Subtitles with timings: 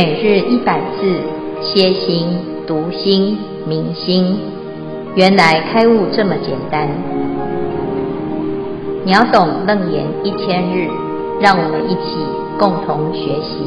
[0.00, 1.20] 每日一百字，
[1.60, 2.28] 歇心、
[2.68, 4.38] 读心、明心，
[5.16, 6.88] 原来开悟这么简单。
[9.04, 10.86] 秒懂楞严一千日，
[11.40, 12.14] 让我们一起
[12.60, 13.58] 共同学习。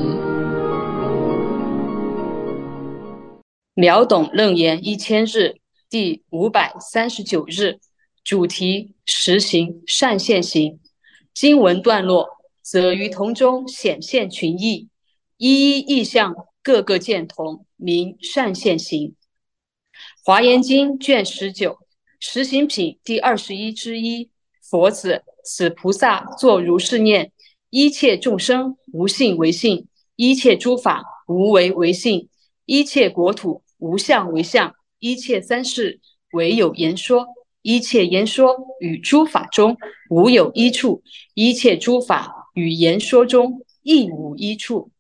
[3.74, 5.56] 秒懂楞严一千日
[5.90, 7.78] 第五百三十九日，
[8.24, 10.80] 主题：实行善现行。
[11.34, 12.26] 经文段落，
[12.62, 14.88] 则于同中显现群意。
[15.44, 19.16] 一一意相，各个见同，名善现行。
[20.24, 21.80] 华严经卷十九，
[22.20, 24.30] 实行品第二十一之一。
[24.62, 27.32] 佛子，此菩萨作如是念：
[27.72, 32.30] 一切众生无性为性，一切诸法无为为性，
[32.68, 36.02] 一切国土无相为相，一切三世
[36.34, 37.26] 唯有言说，
[37.64, 39.76] 一切言说与诸法中
[40.12, 41.02] 无有一处，
[41.34, 44.91] 一切诸法与言说中亦无一处。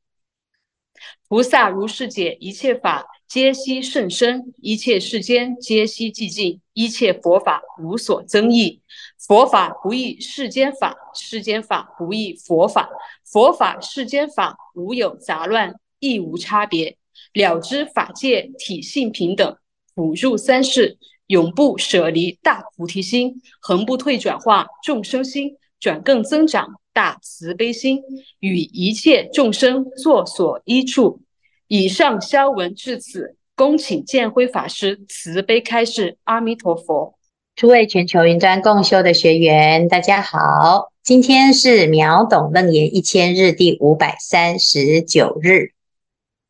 [1.31, 8.81] 菩萨如是解一切法皆悉甚深，一切世间皆悉寂静，一切佛法无所增益。
[9.17, 12.89] 佛法不异世间法，世间法不异佛法，
[13.23, 16.97] 佛法世间法无有杂乱，亦无差别。
[17.31, 19.55] 了知法界体性平等，
[19.95, 26.80] 普入三世，永不舍离大菩提心，恒不退转化众生心，转更增长。
[26.93, 28.01] 大慈悲心
[28.39, 31.21] 与一切众生作所依处。
[31.67, 36.17] 以上消文至此，恭请见辉法师慈悲开示。
[36.25, 37.15] 阿弥陀佛。
[37.55, 45.71] 诸位全球云端共修的学员，大家好，今天是秒懂楞严一千日第五百三十九日，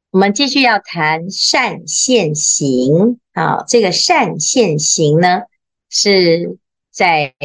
[0.09, 3.19] 我们继续要谈善现行。
[3.34, 5.42] 啊，这个善现行呢，
[5.89, 6.58] 是
[6.92, 7.36] 在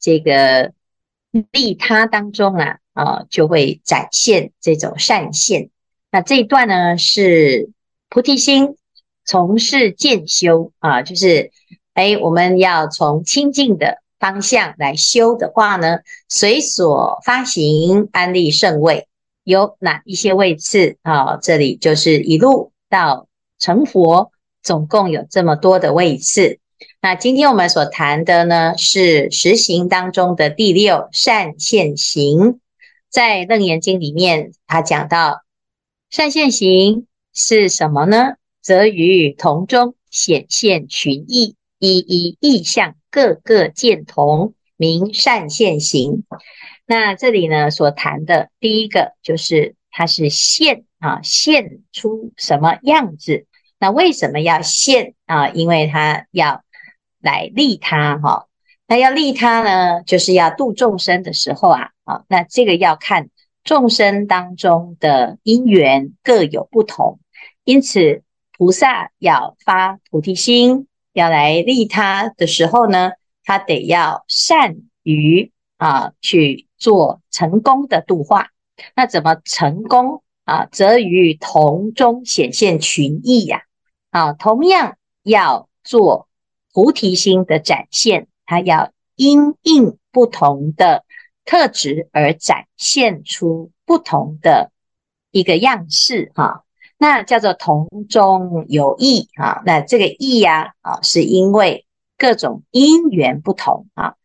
[0.00, 0.75] 这个。
[1.52, 5.70] 利他当中啊，啊，就会展现这种善现。
[6.10, 7.70] 那这一段呢，是
[8.08, 8.76] 菩提心
[9.24, 11.50] 从事渐修啊，就是
[11.94, 15.98] 哎，我们要从清净的方向来修的话呢，
[16.28, 19.08] 随所发行安立圣位，
[19.44, 21.36] 有哪一些位次啊？
[21.36, 23.26] 这里就是一路到
[23.58, 24.30] 成佛，
[24.62, 26.60] 总共有这么多的位次。
[27.06, 32.58] 那今天我们所谈的呢，是实行当中的第六善现行。
[33.08, 35.44] 在《楞严经》里面，他讲到
[36.10, 38.32] 善现行是什么呢？
[38.60, 46.24] 则于同中显现群异，一一义相，各个见同，名善现行。
[46.86, 53.46] 那这里呢，所谈的第一个就是它是现啊，现出什么样子？
[53.78, 55.50] 那为什么要现啊？
[55.50, 56.64] 因为它要。
[57.26, 58.46] 来利他哈，
[58.86, 63.30] 那要利他呢，就是要度众生的时候啊，啊，那这个要看
[63.64, 67.18] 众生当中的因缘各有不同，
[67.64, 68.22] 因此
[68.56, 73.10] 菩萨要发菩提心，要来利他的时候呢，
[73.42, 78.50] 他得要善于啊去做成功的度化。
[78.94, 80.66] 那怎么成功啊？
[80.70, 83.62] 则于同中显现群义呀，
[84.10, 86.28] 啊，同样要做。
[86.76, 91.04] 菩提心的展现，它要因应不同的
[91.46, 94.70] 特质而展现出不同的
[95.30, 96.64] 一个样式哈。
[96.98, 99.62] 那叫做同中有异啊。
[99.64, 101.86] 那这个异呀啊，是因为
[102.18, 104.16] 各种因缘不同啊。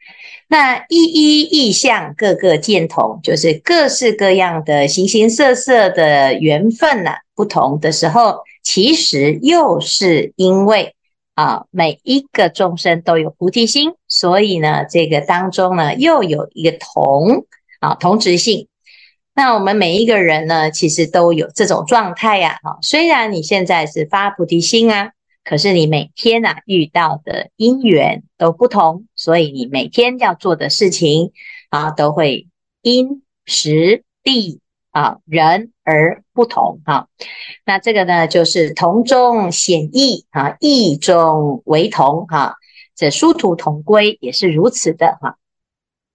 [0.49, 10.93] 那一一意象，各个见同，就是各式各样的形形色色的缘分呢，不同的时候，其实又是因为。
[11.33, 17.45] 啊，每一个众生都有菩提心，所以呢，这个当中呢，又有一个同
[17.79, 18.67] 啊同质性。
[19.33, 22.59] 那我们每一个人呢，其实都有这种状态呀。
[22.63, 31.31] 啊，虽然你现在是发菩提心啊，可是你每天啊遇到的因缘都不同，所以你每天要做的事情
[31.69, 32.47] 啊，都会
[32.81, 34.59] 因时地
[34.91, 35.71] 啊人。
[35.83, 37.07] 而不同哈，
[37.65, 42.55] 那这个呢，就是同中显异啊，异中为同哈，
[42.95, 45.37] 这殊途同归也是如此的哈。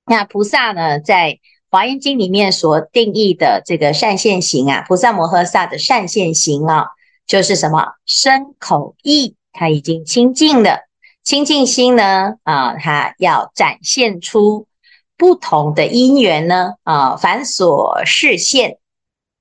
[0.07, 6.87] 那菩萨呢，在华严经里面所定义的这个善现行啊，菩萨摩诃萨的善现行啊，
[7.27, 10.83] 就是什么身口意，他已经清净了，
[11.25, 14.69] 清净心呢啊，他要展现出
[15.17, 18.79] 不同的因缘呢啊，凡所示现。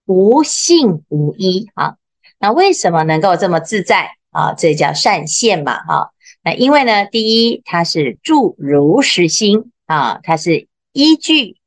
[0.05, 1.95] 无性无依啊，
[2.39, 4.53] 那为什么能够这么自在啊？
[4.53, 6.11] 这叫善现嘛哈。
[6.43, 11.57] 那因为呢，第一，它是住如实心啊，它是依据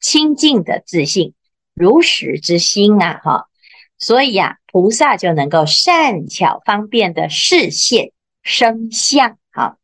[0.00, 1.34] 清净的自信
[1.74, 3.46] 如实之心啊哈。
[3.98, 9.38] 所以呀、啊，菩萨就能够善巧方便的示现生相。
[9.50, 9.78] 好，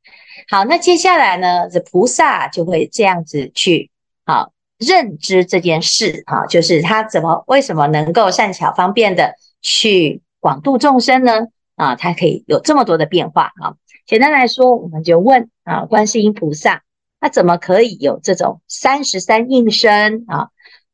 [0.49, 3.91] 好，那接下来呢，这菩萨就会这样子去
[4.25, 4.53] 好
[4.87, 6.23] 认知这件事。
[6.27, 11.47] 哈，就是他怎么为什么能够善巧方便的去广度众生呢？
[11.77, 13.53] 啊，他可以有这么多的变化。
[13.61, 13.75] 啊，
[14.07, 16.83] 简单来说，我们就问啊，观世音菩萨，
[17.21, 20.49] 他怎么可以有这种三十三应身啊？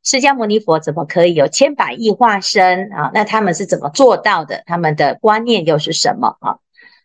[0.05, 3.11] 释迦牟尼佛怎么可以有千百亿化身啊？
[3.13, 4.63] 那他们是怎么做到的？
[4.65, 6.59] 他们的观念又是什么啊？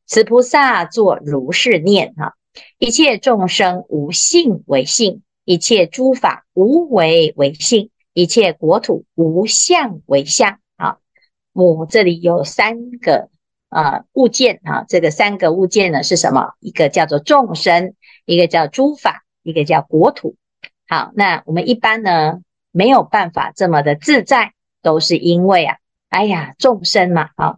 [0.06, 2.34] 此菩萨作如是念啊：
[2.78, 10.98] 一切众生无性为性，一切诸法无为为性，一切国土无相为相啊。
[11.54, 13.30] 我这里有三个
[13.70, 16.54] 啊物件啊，这个三个物件呢是什么？
[16.60, 17.94] 一个叫做众生，
[18.26, 20.36] 一个叫诸法，一个叫国土。
[20.88, 22.42] 好，那我们一般呢？
[22.76, 25.78] 没有办法这么的自在，都是因为啊，
[26.10, 27.58] 哎呀，众生嘛，啊，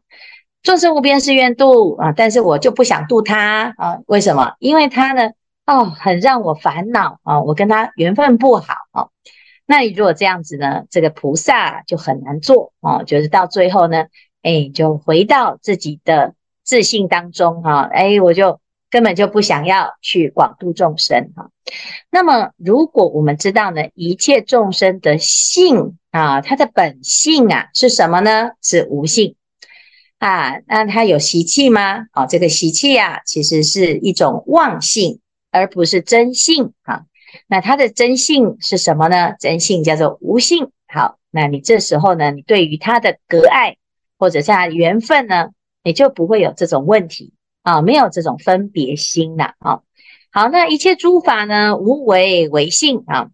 [0.62, 4.56] 众生无边誓愿度啊，但是我就不想度他啊，为什么？
[4.60, 5.32] 因为他呢，
[5.66, 9.08] 哦，很让我烦恼啊，我跟他缘分不好啊。
[9.66, 14.06] 那你如果这样子呢，这个菩萨就很难做啊，就是到最后呢，
[14.42, 18.60] 哎，就回到自己的自信当中啊，哎，我就。
[18.92, 21.50] 根本就不想要去广度众生哈。
[22.10, 28.52] 那么，如果我们知道呢，一切众生的性啊，它的本性啊是什么呢？
[28.62, 29.36] 是无性
[30.20, 30.60] 啊。
[30.68, 32.06] 那它有习气吗？
[32.12, 35.20] 啊，这个习气啊，其实是一种妄性，
[35.56, 37.04] 而不是真性啊。
[37.48, 39.34] 那它的真性是什么呢？
[39.40, 40.72] 真性叫做无性。
[40.88, 43.78] 好，那你这时候呢，你对于它的隔爱
[44.20, 45.50] 或者是它的缘分呢，
[45.84, 47.34] 你就不会有这种问题。
[47.64, 49.80] 啊，没有这种分别心的啊。
[50.32, 53.30] 好，那一切诸法呢，无为为性啊。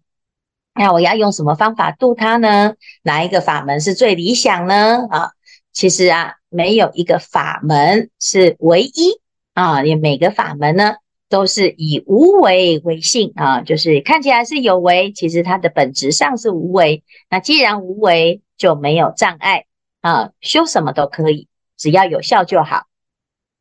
[0.74, 2.74] 那我要用什么方法度它呢？
[3.02, 5.06] 哪一个法门是最理想呢？
[5.10, 5.32] 啊，
[5.74, 9.20] 其实啊，没有一个法门是唯一
[9.52, 9.84] 啊。
[9.84, 10.94] 也每个法门呢，
[11.32, 17.02] 都是以无为为性啊，就是看起来是有为，其实它的本质上是无为。
[17.30, 19.64] 那既然无为，就没有障碍
[20.02, 21.48] 啊，修什么都可以，
[21.78, 22.82] 只要有效就好。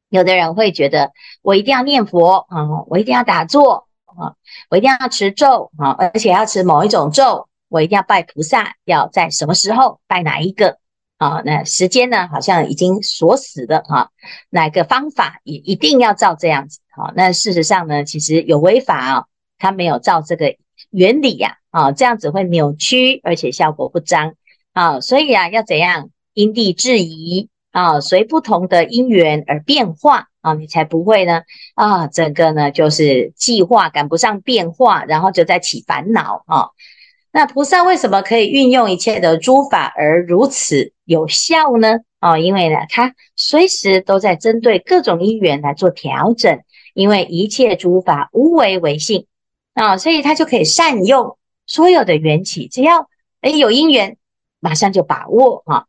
[0.09, 4.35] 有的人会觉得，我一定要念佛啊，我一定要打坐啊，
[4.69, 10.77] 我一定要持咒啊，而且要持某一种咒，我一定要拜菩萨，要在什么时候拜哪一个
[11.21, 11.41] 啊？
[11.45, 14.09] 那时间呢，好像已经锁死了哈，
[14.49, 17.13] 哪个方法也一定要照这样子啊？
[17.15, 19.25] 那事实上呢，其实有为法啊，
[19.59, 20.55] 它没有照这个
[20.89, 24.33] 原理呀啊，这样子会扭曲，而且效果不彰
[24.73, 27.49] 啊，所以啊，要怎样因地制宜？
[27.71, 31.43] 啊，随不同的因缘而变化啊，你才不会呢
[31.75, 36.67] 啊，整个呢就是计划赶不上变化，然后就在起烦恼啊。
[37.31, 41.99] 那菩萨为什么可以运用一切的诸法而如此有效呢？
[42.19, 46.59] 哦，因为呢，他随时都在针对各种因缘来做调整，
[46.93, 49.25] 因为一切诸法无为为性
[49.73, 53.07] 啊，所以他就可以善用所有的缘起，只要
[53.41, 54.17] 诶有因缘，
[54.59, 55.85] 马上就把握啊。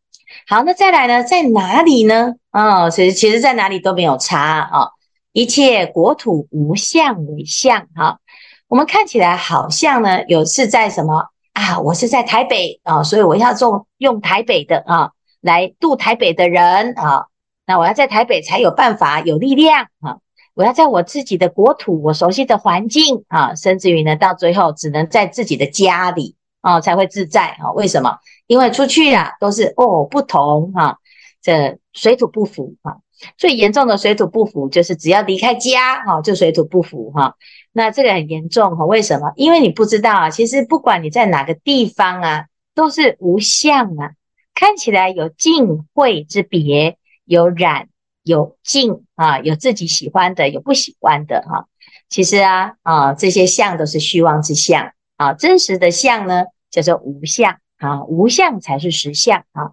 [0.47, 1.23] 好，那再来呢？
[1.23, 2.35] 在哪里呢？
[2.53, 4.89] 哦，其实其实在哪里都没有差啊、
[5.33, 8.21] 一切国土无相为相，哈、
[8.69, 11.81] 我们看起来好像呢，有是在什么啊？
[11.81, 17.27] 我是在台北啊、所以我要做用台北的啊、来度台北的人啊、
[17.67, 20.19] 那我要在台北才有办法有力量啊、
[20.55, 28.19] 我要在我自己的国土，我熟悉的环境啊，甚至于呢，到最后只能在自己的家里啊、才会自在啊、为什么？
[28.47, 30.97] 因为出去呀、啊，都是哦不同哈、啊，
[31.43, 32.97] 这水土不服哈、啊。
[33.39, 37.35] 最严重的水土不服就是只要离开家、啊，就水土不服哈、啊。
[37.73, 39.33] 那这个很严重哈，为什么？
[39.37, 44.13] 因为你不知道啊，其实不管你在哪个地方啊，都是无相啊，
[44.55, 47.89] 看起来有净秽之别，有染
[48.23, 51.67] 有净啊，有自己喜欢的，有不喜欢的哈、
[52.09, 57.59] 其实啊啊，这些相都是虚妄之相啊，真实的相呢叫做无相。
[57.79, 59.73] 啊，无相才是实相啊！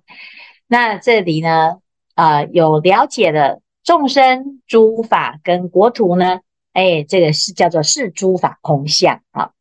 [0.65, 1.77] 那这里呢，
[2.15, 6.39] 啊，有了解了众生、诸法跟国土呢，
[6.73, 9.51] 哎，这个是叫做是诸法空相啊。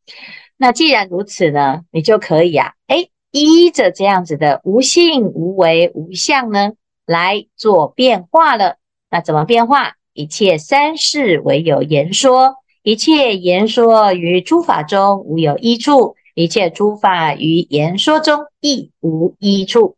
[0.57, 6.73] 那既然如此呢，你就可以啊，哎，依着这样子的无性、无为、无相呢，
[7.05, 8.77] 来做变化了。
[9.09, 9.95] 那怎么变化？
[10.13, 16.15] 一切三世唯有言说，一切言说于诸法中无有一处。
[16.35, 19.97] 一切诸法于言说中亦无一处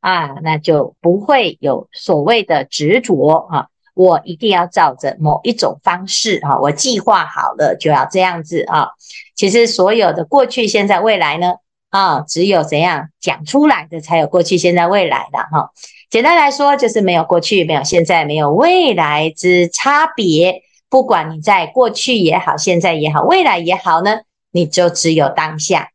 [0.00, 3.68] 啊，那就不会有所谓的执着啊。
[3.96, 8.90] 我一定要照着某一种方式啊，我计划好了就要这样子啊。
[9.34, 11.54] 其实所有的过去、现在、未来呢
[11.88, 15.70] 啊，只有怎样讲出来的才有过去、现在、未来的哈。
[16.10, 20.62] 简单来说，就是没有过去、没有现在、没有未来之差别。
[20.90, 24.20] 不管你在过去也好，现在也好，未来也好呢，
[24.52, 25.88] 你就只有当下。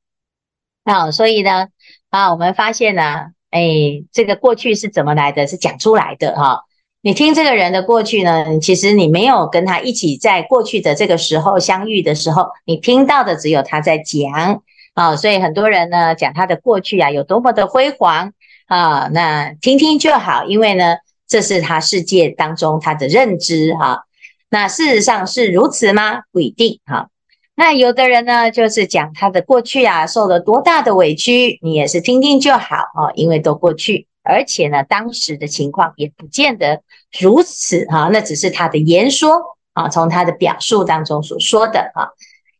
[0.85, 1.67] 啊，所以呢，
[2.09, 5.45] 啊，我们发现呢，哎，这个过去是怎么来的？
[5.45, 6.63] 是讲出来的哈。
[7.03, 14.61] 你听这个人的过去呢，其实你没有跟他一起在过去的这个时候相遇的时候，你听到的只有他在讲
[14.93, 15.15] 啊。
[15.15, 18.33] 所以很多人呢，讲他的过去啊，有多么的辉煌
[18.67, 24.03] 啊，那听听就好，因为呢，这是他世界当中他的认知哈。
[24.51, 26.21] 那事实上是如此吗？
[26.31, 27.07] 不一定哈。
[27.55, 36.81] 那有的人呢，就是讲他的过去啊，受了多大的委屈，你也是听听就好啊，因为都过去，而且呢，当时的情况也不见得
[37.19, 38.09] 如此哈。
[38.11, 39.41] 那只是他的言说
[39.73, 42.09] 啊，从他的表述当中所说的啊。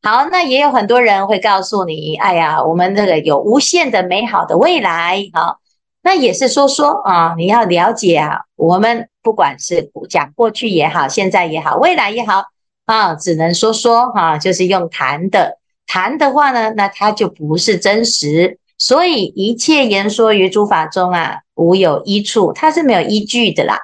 [0.01, 5.57] 好，那也有很多人会告诉你，哎呀，我们这个有无限的美好的未来啊。
[6.03, 9.07] 那也是说说啊，你要了解啊，我们。
[9.23, 12.45] 不管是讲过去也好，现在也好，未来也好
[12.87, 18.57] 啊，只能说说哈、啊，就是用谈的谈的话呢，那它就不是真实。
[18.81, 23.77] 所以一切言说于诸法中啊，无有依处，它是没有依据的啦。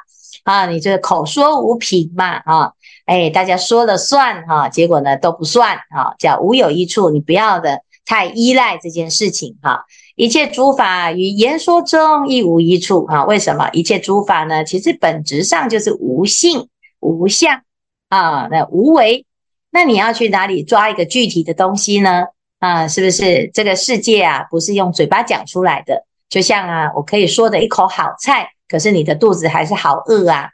[0.44, 2.72] 啊，你这口说无凭嘛啊，
[3.06, 9.86] 哎，大家说了算哈、结果呢都不算啊，叫无有依处，你不要的太依赖这件事情哈。
[10.16, 13.24] 一切诸法于言说中亦无一处啊？
[13.26, 13.70] 为什么？
[13.74, 14.64] 一切诸法呢？
[14.64, 16.70] 其实本质上就是无性、
[17.02, 17.62] 无相
[18.10, 19.28] 啊，那无为。
[19.70, 22.24] 那你要去哪里抓一个具体的东西呢？
[22.60, 26.06] 啊，是不是这个世界啊，不是用嘴巴讲出来的？
[26.30, 30.50] 就像啊，我可以说的一口好菜，可是你的肚子还是好饿啊。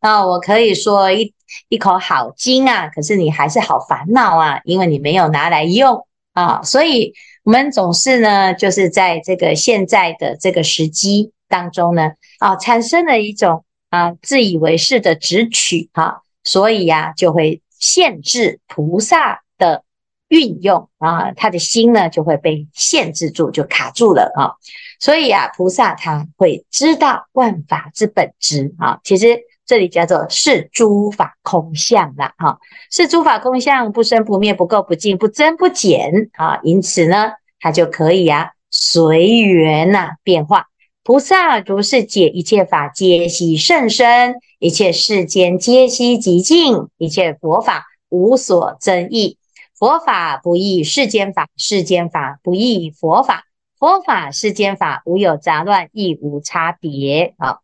[0.00, 1.34] 啊，我可以说一
[1.68, 7.14] 一口好经啊，可是你还是好烦恼啊，因为你没有拿来用啊，所以。
[7.44, 12.10] 我们总是呢，就是在这个现在的这个时机当中呢，
[12.40, 19.82] 啊，产生了一种啊自以为是的执取哈，所以呀，就会限制菩萨的
[20.28, 24.54] 运用啊，他的心呢就会被限制住，就卡住了啊。
[25.00, 29.40] 所以啊，菩萨他会知道万法之本质啊，其实。
[29.68, 32.58] 这里叫做是诸法空相啦，哈，
[32.90, 36.58] 是诸法空相，不生不灭，不垢不净，不增不减啊。
[36.62, 40.68] 因此呢，它就可以啊随缘呐变化。
[41.04, 49.36] 菩萨如是解一切法皆悉甚深，一切世间皆悉极净，一切佛法无所争议。
[49.78, 53.44] 佛法不异世间法，世间法不异佛法，
[53.78, 57.58] 佛法世间法无有杂乱，亦无差别啊。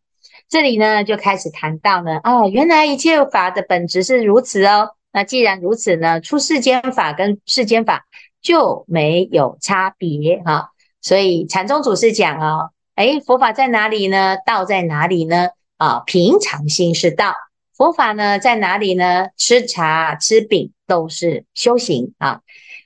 [0.47, 4.91] 这里呢，就开始谈到呢，哦，原来一切法的本质是如此哦。
[5.11, 8.05] 那既然如此呢，出世间法跟世间法
[8.41, 10.69] 就没有差别哈、
[11.01, 14.37] 所以禅宗祖师讲哦，诶，佛法在哪里呢？
[14.45, 15.49] 道在哪里呢？
[15.75, 17.33] 啊、平常心是道。
[17.75, 19.27] 佛法呢在哪里呢？
[19.35, 22.41] 吃茶吃饼都是修行啊，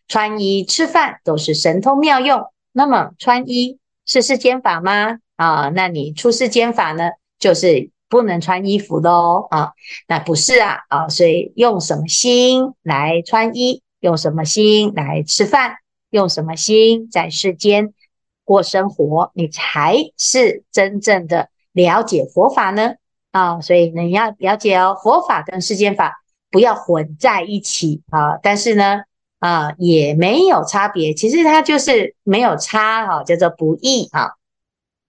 [0.07, 2.43] 穿衣吃饭都是神通妙用。
[2.71, 5.19] 那么穿衣是世间法吗？
[5.35, 7.11] 啊、那你出世间法呢？
[7.37, 9.71] 就是不能穿衣服的哦，啊，
[10.07, 13.83] 那不是啊，啊，所以用什么心来穿衣？
[13.99, 15.75] 用什么心来吃饭？
[16.09, 17.93] 用什么心在世间
[18.43, 19.31] 过生活？
[19.35, 22.95] 你才是真正的了解佛法呢，
[23.31, 26.21] 啊，所以你要了解哦，佛法跟世间法
[26.51, 29.01] 不要混在一起啊，但是呢，
[29.39, 34.35] 啊，也没有差别，其实它就是没有差哈，叫做不异哈。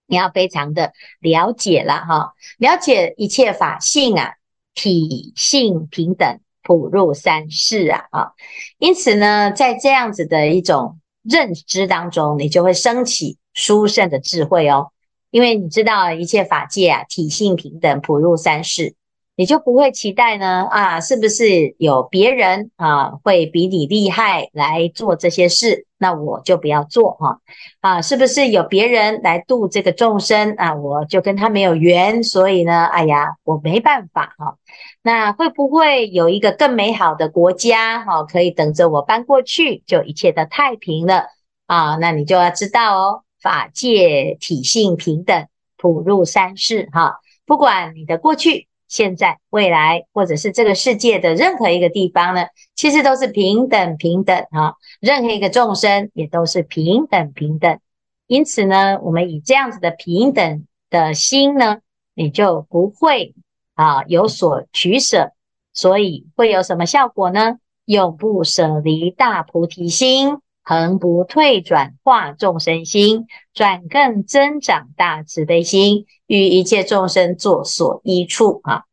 [0.07, 4.35] 你要非常的了解了哈，了解一切法性啊，
[4.75, 8.33] 体性平等，普入三世啊啊，
[8.79, 14.91] 因此呢，在这样子的一种认知当中，你就会升起殊胜的智慧哦，
[15.31, 18.95] 因为你知道一切法界啊，体性平等，普入三世。
[19.37, 25.87] 你就不会期待呢啊，是不是有别人啊会比你厉害来做这些事？
[25.97, 27.39] 那我就不要做哈
[27.81, 30.75] 啊，是不是有别人来度这个众生啊？
[30.75, 34.57] 我就跟他没有缘，所以呢，哎呀，我没办法哈。
[35.03, 41.29] 那会不会有一个更美好的国家哈，可以等着我搬过去，就一切的太平了
[41.67, 41.97] 啊？
[41.97, 48.69] 那你就要知道哦，法界体性平等，普入三世哈，不管你的过去。
[48.89, 54.75] 现在、未来，或者是这个世界的任何一个地方呢，其实都是平等平等哈。
[54.99, 57.79] 任何一个众生也都是平等平等。
[58.27, 61.79] 因此呢，我们以这样子的平等的心呢，
[62.15, 63.37] 你就不会
[63.75, 65.31] 啊有所取舍。
[65.73, 67.59] 所以会有什么效果呢？
[67.85, 70.39] 永不舍离大菩提心，
[70.71, 78.85] 恒不退转化众生心，转更增长大慈悲心，与一切众生作所依处啊。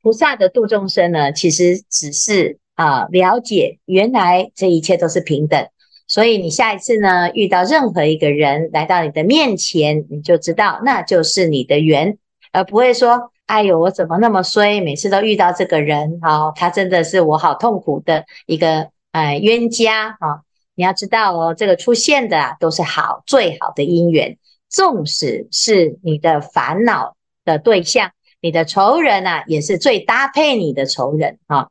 [0.00, 5.68] 菩萨的度众生呢，其实只是啊了解原来这一切都是平等，
[6.06, 12.16] 所以你下一次呢遇到任何一个人来到你的面前，你就知道那就是你的缘，
[12.52, 20.47] 而不会说哎呦我怎么那么衰，每次都遇到这个人啊，他真的是我好痛苦的一个呃冤家啊。
[20.78, 28.12] 你要知道哦，这个出现的都是好最好的因缘，纵使是你的烦恼的对象。
[28.40, 31.70] 你的仇人啊，也是最搭配你的仇人啊。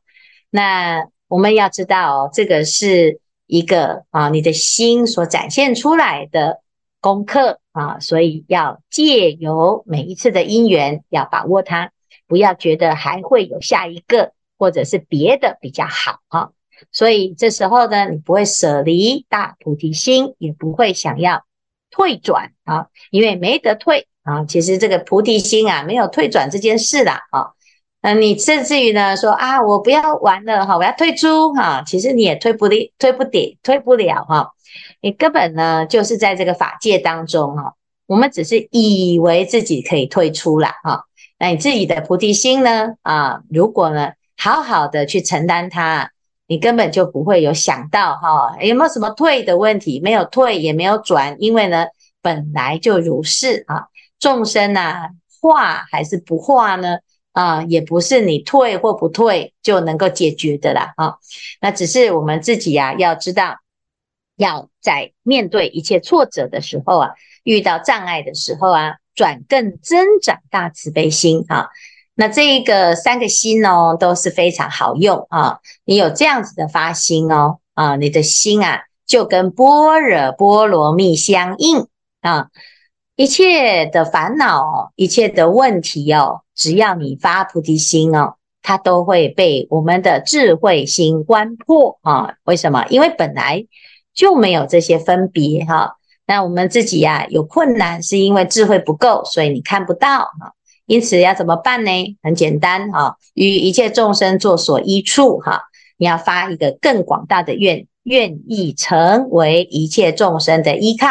[0.50, 6.60] 那我们要知道哦，这个是一个啊，你的心所展现出来的
[7.00, 11.92] 功课啊，所以要借由每一次的因缘，要把握它，
[12.26, 16.50] 不要觉得还会有下一个，或者是别的比较好啊。
[16.92, 21.44] 所以这时候呢，你不会舍离大菩提心，也不会想要
[21.90, 24.06] 退转啊，因为没得退。
[24.24, 27.22] 啊，其实这个菩提心啊，没有退转这件事啦。
[27.30, 27.52] 啊，
[28.02, 34.50] 那你甚至于呢说啊，我不要玩了哈，我要退出哈，其实你也退不离，退不点，退不了哈。
[35.00, 37.72] 你根本呢就是在这个法界当中哈，
[38.06, 41.04] 我们只是以为自己可以退出了哈。
[41.38, 46.10] 那你自己的菩提心呢啊，如果呢好好的去承担它，
[46.48, 50.00] 你根本就不会有想到哈，有没有什么退的问题？
[50.00, 51.86] 没有退也没有转，因为呢
[52.20, 53.86] 本来就如是啊。
[54.18, 56.98] 众生啊，化还是不化呢？
[57.30, 60.92] 啊，也不是你退或不退就能够解决的啦。
[60.96, 61.18] 啊，
[61.60, 63.58] 那只是我们自己啊，要知道，
[64.36, 67.10] 要在面对一切挫折的时候啊，
[67.44, 71.68] 遇到障碍的时候啊，转更增长大慈悲心啊。
[72.20, 75.60] 那这一个三个心哦，都是非常好用啊。
[75.84, 81.86] 你有这样子的发心哦，啊，你的心啊，就跟般若波罗蜜相应
[82.20, 82.48] 啊。
[83.14, 92.34] 一切的烦恼，一切的问题哦，只要你发菩提心哦，它都会被我们的智慧心观破啊。
[92.42, 92.84] 为什么？
[92.90, 93.64] 因为本来
[94.12, 95.94] 就没有这些分别哈。
[96.26, 100.54] 那我们自己呀，有困难，是因为智慧不够，所以你看不到哈。
[100.88, 101.90] 因此要怎么办呢？
[102.22, 105.64] 很简单哈，与一切众生作所依处哈。
[105.98, 111.08] 你要发一个更广大的愿，愿意成为一切众生的依靠。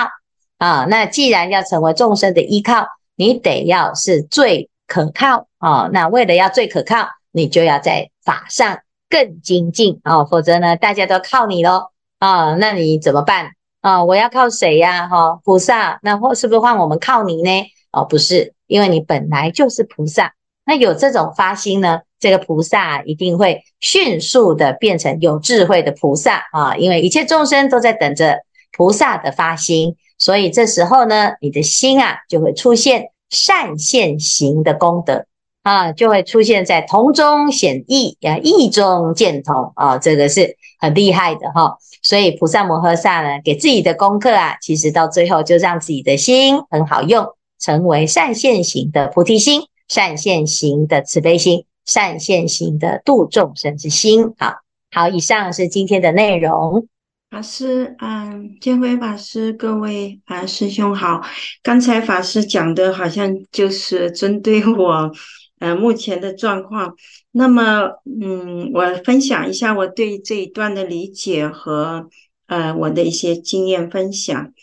[0.58, 5.90] 啊，那既然要成为众生的依靠，你得要是最可靠啊。
[5.94, 14.04] 那为了要最可靠，你就要在法上更精进啊，否则呢，大家都靠你喽啊，那你怎么办啊？
[14.04, 15.08] 我要靠谁呀？
[15.08, 17.52] 哈，菩萨，那或是不是换我们靠你呢？
[17.98, 20.34] 哦，不是，因为你本来就是菩萨，
[20.66, 28.38] 那有这种发心呢，这个菩萨一定会迅速的变成有智慧的菩萨啊，因为一切众生都在等着
[28.76, 29.96] 菩萨的发心。
[30.20, 35.26] 所以这时候呢，你的心啊就会出现善现行的功德
[35.64, 41.78] 啊，就会出现在同中显异啊，异中见同啊，这个是很厉害的哈。
[42.02, 47.28] 所以菩萨摩诃萨呢，给自己的功课啊，其实到最后就让自己的心很好用，
[47.60, 54.34] 成为善现行的菩提心、善现行的慈悲心、善现行的度众生之心。
[54.38, 54.56] 好，
[54.92, 56.88] 好，以上是今天的内容。
[57.30, 61.22] 法师，嗯，建辉法师，各位啊，师兄好。
[61.64, 65.12] 刚才法师讲的好像就是针对我，
[65.60, 66.96] 呃，目前的状况。
[67.32, 67.92] 那么，
[68.22, 72.08] 嗯，我分享一下我对这一段的理解和
[72.46, 74.54] 呃我的一些经验分享。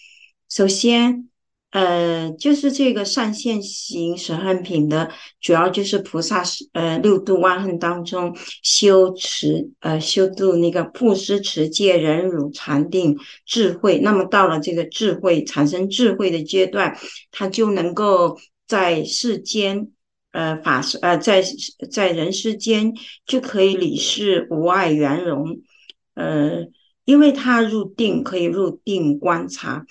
[0.48, 1.28] 首先。
[1.74, 5.10] 呃，就是这个善现行舍恨品的，
[5.40, 8.32] 主要就是菩萨呃六度万恨当中
[8.62, 16.96] 修持呃修度那个布施持戒忍辱禅定智慧，那么到了这个智慧产生智慧的阶段，
[17.32, 19.88] 他就能够在世间
[20.30, 21.42] 呃法呃在
[21.90, 22.94] 在人世间
[23.26, 25.58] 就可以理事无碍圆融，
[26.14, 26.68] 呃，
[27.04, 29.84] 因为他入定可以入定观察。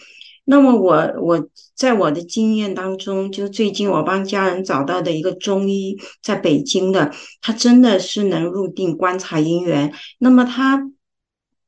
[0.45, 9.93] 那么我我在我的经验当中，就最近我帮家人找到的一个中医，在北京的，他真的是能入定观察因缘。
[10.19, 10.89] 那么他。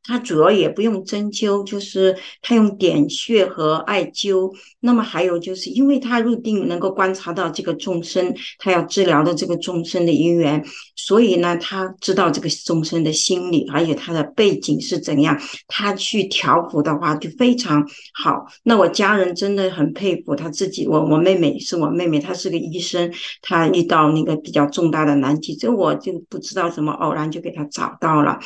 [0.08, 4.52] 他主要也不用针灸，就是他用点穴和艾灸。
[4.80, 10.64] 那么还有就是，因为他入定能够观察到这个众生，他要治疗的这个众生的因缘，
[10.96, 18.46] 所以呢，他知道这个众生的心理，还有他的背景是怎样，他去调伏的话就非常好。
[18.64, 20.88] 那我家人真的很佩服他自己。
[20.88, 28.40] 我我妹妹是我妹妹，她是个医生，她遇到那个比较重大的难题，这我就不知道怎么偶然就给她找到了。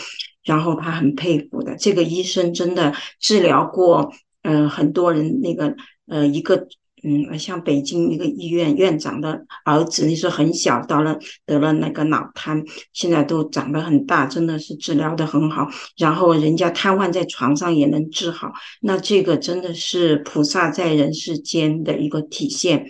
[0.49, 1.75] 然后他很佩服的。
[1.77, 5.75] 这个医生真的治疗过，嗯、呃，很多人那个
[6.07, 6.67] 呃一个。
[7.01, 15.65] 嗯，像北京一个医院院长的儿子，那时候很小，到了得了那个脑瘫，现在都长得很大，真的是治疗得很好。
[15.95, 22.85] 然后人家瘫痪在床上也能治好，那这个真的是菩萨在人世间的一个体现。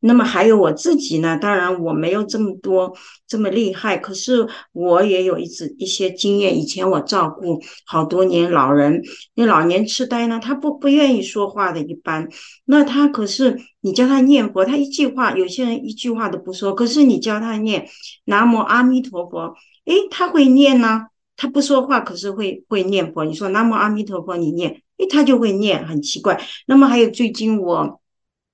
[0.00, 6.58] 那么还有我自己呢，当然我没有这么多这么厉害，可是我也有一次一些经验。
[6.58, 9.02] 以前我照顾好多年老人，
[9.34, 12.28] 那老年痴呆呢，他不不愿意说话的，一般。
[12.64, 17.88] 那他可是你教他念佛，他一句话，有些人一句话都不说，可是你教他念
[18.24, 23.24] 南无阿弥陀佛，诶，他会念呢，他不说话，可是会会念佛。
[23.24, 26.42] 你说南无阿弥陀佛，你念，诶，他就会念，很奇怪。
[26.66, 27.99] 那么还有最近我。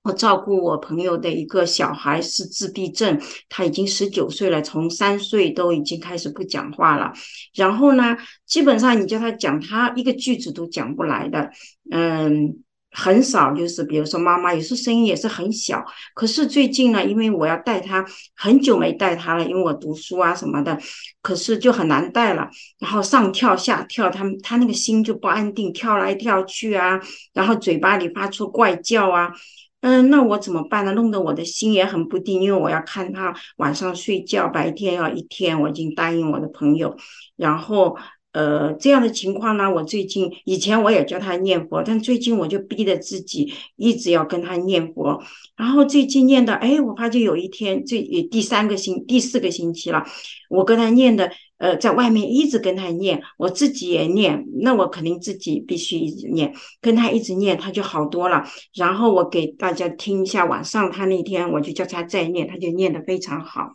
[0.07, 7.11] 我照顾我朋友的一个小孩是自闭症，他已经十九岁了，从三岁都已经开始不讲话了。
[7.53, 8.15] 然后呢，
[8.45, 11.51] 基本上你叫他讲，他一个句子都讲不来的。
[11.91, 15.83] 嗯，很少就是，比如说妈妈，有时候声音也是很小。
[16.13, 20.79] 可是最近呢，因为我要带他，很久没带他了，因为我读书啊什么的，
[21.21, 22.49] 可是就很难带了。
[22.79, 26.97] 然后上跳下跳，他他那个心就不安定，跳来跳去啊，
[27.33, 29.33] 然后嘴巴里发出怪叫啊。
[29.81, 30.91] 嗯，那我怎么办呢？
[30.93, 36.97] 弄得我的心也很不定，因为我要看他晚上睡觉，白天要一天，我已经答应我的朋友。
[37.35, 37.97] 然后，
[38.37, 45.23] 呃，这样的情况呢，我最近以前我也教他念佛，但最近我就逼着自己一直要跟他念佛。
[45.55, 50.03] 然后最近念的，哎，我发觉有一天，这第三个星第四个星期了，
[50.49, 51.31] 我跟他念的。
[51.59, 58.43] 呃，在外面一直跟他念，我自己也念，那我肯定自己必须一直念，跟他一直念，他就好多了。
[58.75, 63.73] 然后我给大家听一下，晚上他那天我就叫他再念，他就念得非常好。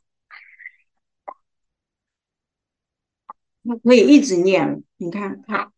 [3.64, 5.72] 他可以一直念，你看他，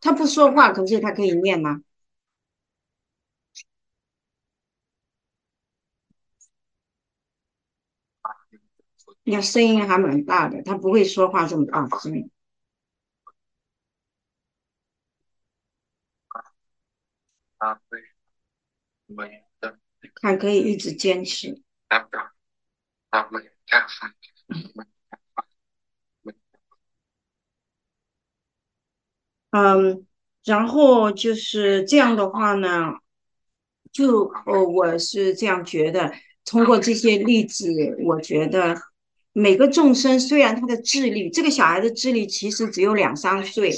[0.00, 1.82] 他不说话，可是他可以念吗？
[9.24, 12.30] 你看声音还蛮大的，他不会说话这么大声。
[20.14, 21.62] 看可以一直坚持。
[29.56, 30.04] 嗯，
[30.44, 32.92] 然后就是这样的话呢，
[33.90, 36.12] 就呃，我是这样觉得，
[36.44, 37.72] 通过这些例子，
[38.04, 38.76] 我觉得。
[39.38, 43.70] 每个众生虽然他的智力，这个小孩的智力其实只有两三岁，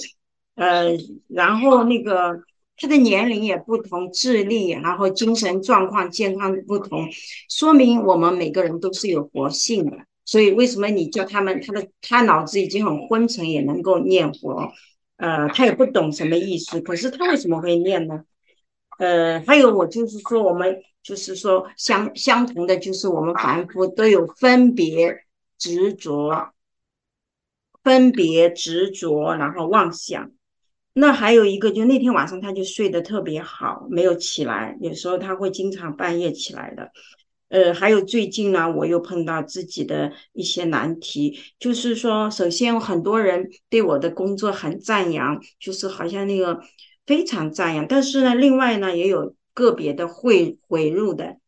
[0.54, 2.40] 呃，然后那个
[2.76, 7.08] 他的年龄也不同，智力，然后精神状况、健康不同，
[7.50, 9.96] 说明我们每个人都是有活性的。
[10.24, 14.72] 所以为什么你叫他们，他的他脑子已经很昏沉，也能够念佛，
[15.18, 18.24] 呃，他也不懂什么意思，可是他为什么会念呢？
[18.98, 25.24] 呃，还有我就是说，我们就是说相相同的，就是我们凡夫都有分别。
[25.60, 26.52] 执着，
[27.82, 30.30] 分别执着，然后妄想。
[30.92, 34.78] 那还有一个，就那天晚上他就睡得特别好，没有起来。
[34.80, 36.92] 有时候他会经常半夜起来的。
[37.48, 46.60] 呃，还有最近呢，我又碰到自己的一些难题，就是说，首先很多人对我的工作很赞扬，就是好像那个
[47.06, 47.86] 非常赞扬。
[47.88, 51.38] 但是呢，另外呢，也有个别的会回入的。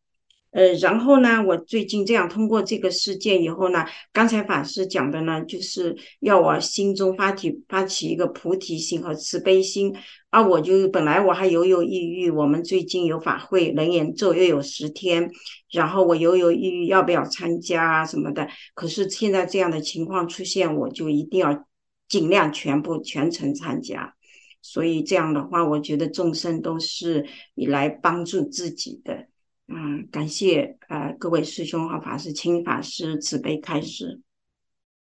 [0.51, 9.95] 呃，然后呢，我最近这样通过这个事件以后呢，刚才法师讲的呢，就是要我心中发起发起一个菩提心和慈悲心。
[10.29, 15.29] 啊，我就本来我还犹犹豫豫，我们最近有法会楞严咒又有十天，
[15.71, 21.65] 然后我犹犹豫豫要不要参加啊什么的，可是现在这样的情况出现，我就一定要
[22.07, 24.15] 尽量全部全程参加，
[24.61, 29.30] 所以这样的话，我觉得众生都是你来帮助自己的。
[29.73, 34.21] 嗯，感谢呃各位师兄和法师，请法师慈悲开示。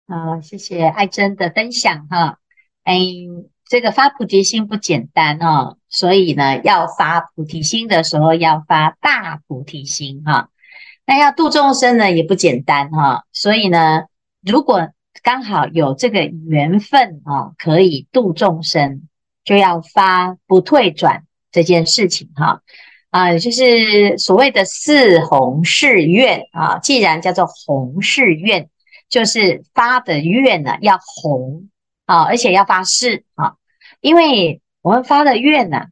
[0.06, 2.38] 好，谢谢爱珍的分享哈。
[2.82, 2.98] 哎，
[3.64, 10.50] 这个发菩提心不简单哦，所以呢，要发菩提心的时候要发大菩提心哈。
[11.06, 14.02] 那要度众生呢也不简单哈，所以呢，
[14.42, 14.90] 如果
[15.22, 19.08] 刚好有这个缘分啊，可以度众生，
[19.42, 22.62] 就要发不退转这件事情哈。
[23.10, 26.78] 啊，就是所谓的四弘誓愿啊。
[26.78, 28.68] 既然叫做弘誓愿，
[29.08, 31.68] 就是发的愿呢要弘
[32.06, 33.54] 啊，而且要发誓啊。
[34.00, 35.86] 因为我们发的愿呢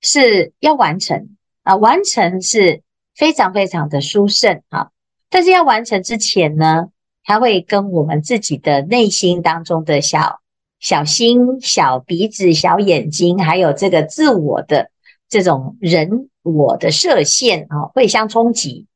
[0.00, 2.82] 是要完成啊，完成是
[3.14, 4.90] 非常非常的殊胜啊。
[5.30, 6.88] 但是要完成之前呢，
[7.24, 10.40] 它会跟我们自己的内心当中的小
[10.78, 14.90] 小心、小鼻子、小眼睛，还有这个自我的
[15.28, 18.86] 这种人我的设限啊，会相冲击。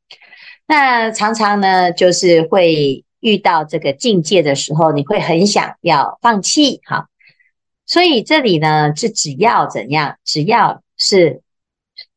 [0.67, 7.09] 那常常呢，就是会遇到这个境界的时候，你会很想要放弃哈。
[7.87, 11.43] 所以这里呢，是只要怎样，只要是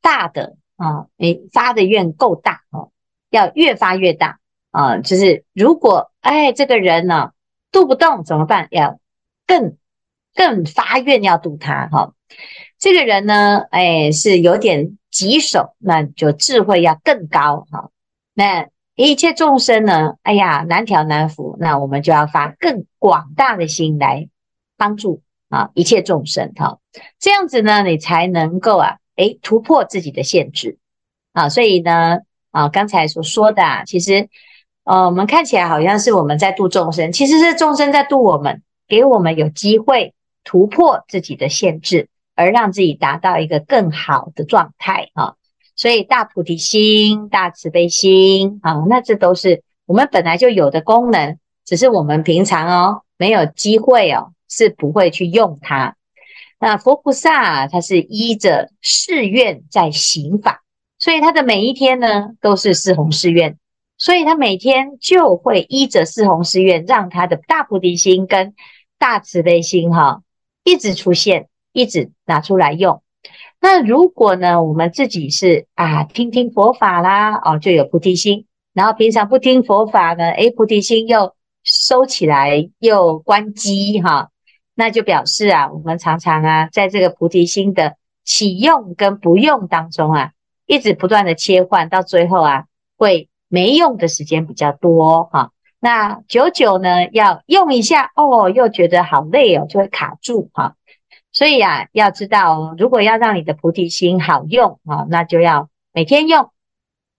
[0.01, 2.91] 大的啊，你发的愿够大哦，
[3.31, 4.37] 要越发越大
[4.69, 4.99] 啊。
[4.99, 7.31] 就是如果哎，这个人呢
[7.71, 8.67] 度不动怎么办？
[8.69, 8.99] 要
[9.47, 9.77] 更
[10.35, 12.13] 更发愿要度他哈。
[12.83, 17.91] 这个人呢，哎，是有点棘手，那就智慧要更高哈。
[18.33, 24.27] 那一切众生呢，哎呀，难调难伏，那我们就要发更广大的心来
[24.75, 25.21] 帮助。
[25.47, 26.79] 啊，一切众生哈，
[27.19, 30.77] 这样子呢，你才能够啊，诶，突破自己的限制
[31.31, 31.47] 啊。
[31.47, 32.17] 所以呢，
[32.51, 34.27] 啊，刚才所说的啊，其实，
[34.83, 45.35] 呃，我们看起来好像是我们在度众生，其实是众生在度我们，给我们有机会突破自己的限制，而让自己达到一个更好的状态啊。
[45.75, 54.31] 所以大菩提心、大慈悲心啊，那这都是我们本来就有的功能，只是我们平常哦没有机会哦。
[54.55, 55.95] 是不会去用它。
[56.59, 60.63] 那佛菩萨他是依着誓愿在行法，
[60.99, 63.57] 所以他的每一天呢都是四弘誓愿，
[63.97, 68.53] 所以他每天就会依着四弘誓愿，让他的大菩提心跟
[68.99, 70.21] 大慈悲心哈
[70.63, 73.01] 一直出现，一直拿出来用。
[73.59, 81.33] 那如果呢，我们自己是啊听听佛法啦，哦就有菩提心，然后平常不听佛法呢，诶菩提心又
[81.63, 84.29] 收起来又关机哈。
[84.75, 90.31] 那就表示啊，我们常常啊，在这个菩提心的启用跟不用当中啊，
[90.65, 92.65] 一直不断的切换，到最后啊，
[92.97, 95.51] 会没用的时间比较多哈。
[95.79, 100.75] 那久久呢，要用一下哦，又觉得好累哦，就会卡住哈。
[101.33, 106.51] 所以啊，要知道，如果要让你的菩提心好用啊，那就要每天用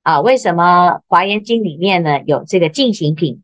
[0.03, 0.23] 啊。
[0.23, 3.43] 为什么《华严经》里面呢有这个净行品？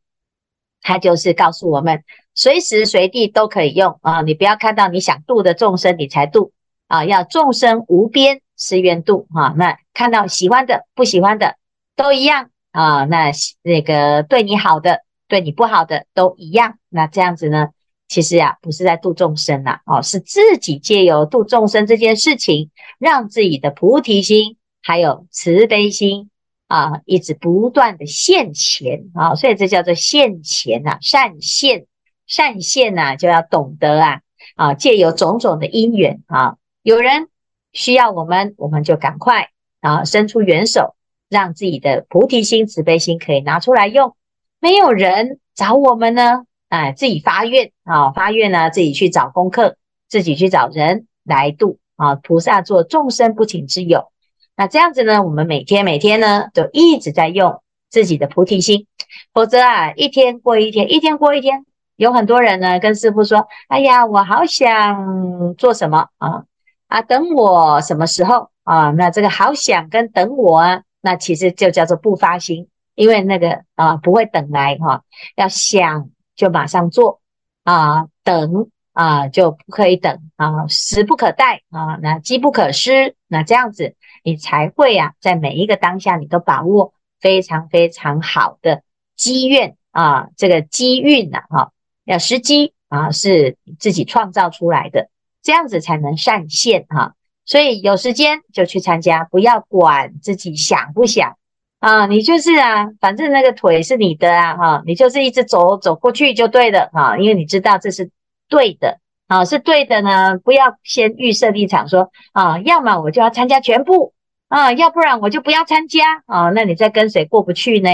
[0.81, 2.03] 它就是告诉我们。
[2.33, 4.23] 随时随地都可以用啊！
[4.23, 6.53] 你不要看到你想度的众生，你才度
[6.87, 7.05] 啊！
[7.05, 9.53] 要众生无边誓愿度哈。
[9.59, 11.57] 那看到喜欢的、不喜欢的
[11.97, 13.05] 都一样啊。
[13.05, 13.31] 那
[13.63, 16.79] 那个对你好的、对你不好的都一样。
[16.89, 17.71] 那这样子呢，
[18.11, 26.29] 其实呀，不是在度众生呐，哦，是自己借由度众生这件事情，让自己的菩提心还有慈悲心
[26.67, 29.37] 啊，一直不断的现前啊。
[29.37, 31.87] 所以这叫做现前呐，善现。
[32.27, 34.21] 善现呐、啊，就要懂得啊
[34.57, 37.29] 啊，借由种种的因缘啊，有人
[37.73, 40.97] 需要我们，我们就赶快啊伸出援手，
[41.29, 44.17] 让自己的菩提心、慈悲心可以拿出来用。
[44.61, 49.77] 没有人找我们呢，哎，自己发愿啊，发愿呢，自己去找功课，
[50.09, 52.15] 自己去找人来度啊。
[52.15, 54.11] 菩萨做众生不请之友，
[54.57, 58.87] 那这样子呢，我们每天每天呢，都一直在用自己的菩提心，
[59.35, 61.67] 否则啊，一天过一天，一天过一天。
[61.97, 66.45] 有很多人呢，跟师父说：“哎呀，我好想做什么啊
[66.87, 68.91] 啊，等我什么时候啊？
[68.93, 75.03] 那这个好想跟等我啊，那其实就叫做不发心，因为那个啊不会等来哈、
[75.37, 77.21] 要想就马上做
[77.65, 88.83] 啊，等啊就不可以等啊，时不可待啊，那机不可失，那这样子你才会啊，在每一个当下你都把握非常非常好的
[89.17, 91.73] 机缘啊，这个机运呐哈。”
[92.05, 95.11] 要时机啊，是自己创造出来的，
[95.43, 97.15] 这样子才能善现哈。
[97.45, 101.37] 所以有时间就去参加，不要管自己想不想
[101.81, 102.07] 啊。
[102.07, 108.11] 你就是啊，反正那个腿是你的啊，哈，你就是一直走走过去就对了哈，因为你知道这是
[108.49, 110.39] 对的啊，是对的呢。
[110.39, 114.15] 不要先预设立场说啊，要么我就要参加全部
[114.49, 116.51] 啊，要不然我就不要参加啊。
[116.51, 117.91] 那你再跟谁过不去呢？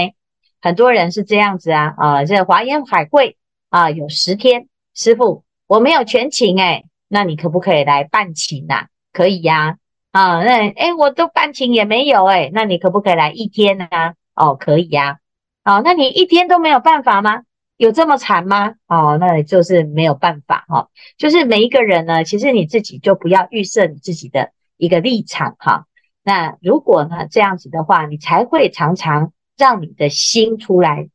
[0.61, 3.35] 很多人是这样子啊啊，这华严海会。
[3.69, 8.85] 啊，有十天，师傅，我没有全勤诶，那你可不可以来半勤呐？
[9.11, 9.75] 可以呀，啊，
[10.17, 13.87] 啊那诶，我都半勤也没有诶，那你可不可以来一天呢？
[14.33, 15.19] 哦，可以呀，
[15.63, 17.43] 哦，那你一天都没有办法吗？
[17.77, 18.73] 有这么惨吗？
[18.87, 25.85] 哦，那就是没有办法哈，就是每一个人呢，其实你自己就不要预设你自己的一个立场哈。
[26.23, 31.09] 那如果呢这样子的话，你才会常常让你的心出来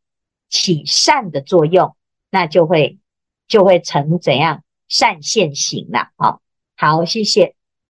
[0.49, 1.97] 起善的作用。
[2.31, 3.01] 那就会
[3.49, 6.39] 就会成怎样善现行了啊！
[6.77, 7.57] 好，谢谢。